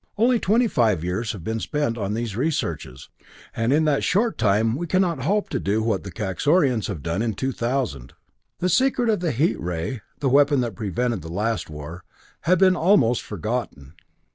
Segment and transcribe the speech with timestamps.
[0.17, 3.09] Only twenty five years have been spent on these researches,
[3.55, 7.21] and in that short time we cannot hope to do what the Kaxorians have done
[7.21, 8.13] in two thousand.
[8.57, 12.03] "The secret of the heat ray, the weapon that prevented the last war,
[12.45, 13.93] had been almost forgotten.